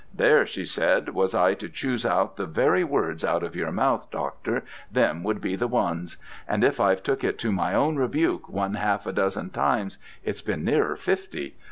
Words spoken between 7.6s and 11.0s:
own rebuke one half a dozen times, it's been nearer